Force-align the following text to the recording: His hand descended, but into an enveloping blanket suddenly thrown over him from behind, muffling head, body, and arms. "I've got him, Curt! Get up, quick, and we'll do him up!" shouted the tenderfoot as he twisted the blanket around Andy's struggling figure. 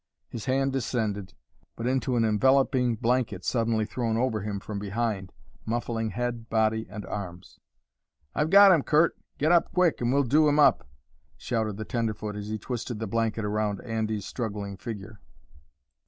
His 0.29 0.45
hand 0.45 0.73
descended, 0.73 1.35
but 1.75 1.85
into 1.85 2.15
an 2.15 2.25
enveloping 2.25 2.95
blanket 2.95 3.45
suddenly 3.45 3.85
thrown 3.85 4.17
over 4.17 4.41
him 4.41 4.59
from 4.59 4.79
behind, 4.79 5.31
muffling 5.63 6.09
head, 6.09 6.49
body, 6.49 6.87
and 6.89 7.05
arms. 7.05 7.59
"I've 8.33 8.49
got 8.49 8.71
him, 8.71 8.81
Curt! 8.81 9.15
Get 9.37 9.51
up, 9.51 9.71
quick, 9.71 10.01
and 10.01 10.11
we'll 10.11 10.23
do 10.23 10.47
him 10.49 10.57
up!" 10.57 10.89
shouted 11.37 11.77
the 11.77 11.85
tenderfoot 11.85 12.35
as 12.35 12.47
he 12.47 12.57
twisted 12.57 12.97
the 12.97 13.05
blanket 13.05 13.45
around 13.45 13.79
Andy's 13.81 14.25
struggling 14.25 14.75
figure. 14.75 15.21